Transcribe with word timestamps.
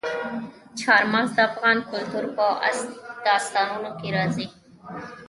چار 0.79 1.03
مغز 1.13 1.29
د 1.35 1.39
افغان 1.49 1.77
کلتور 1.91 2.25
په 2.35 2.45
داستانونو 3.25 3.89
کې 3.99 4.07
راځي. 4.15 4.47